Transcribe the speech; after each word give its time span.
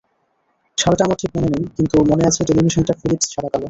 সালটা 0.77 1.01
আমার 1.05 1.17
ঠিক 1.21 1.31
মনে 1.35 1.47
নেই, 1.53 1.63
কিন্তু 1.77 1.95
মনে 2.11 2.23
আছে 2.25 2.41
টেলিভিশনটা 2.49 2.93
ফিলিপস 3.01 3.27
সাদাকালো। 3.33 3.59